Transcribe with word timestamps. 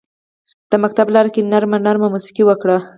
د 0.69 0.71
مکتب 0.83 1.07
لارکې 1.15 1.41
نرمه، 1.51 1.77
نرمه 1.85 2.07
موسیقي 2.13 2.43
وکري 2.45 2.77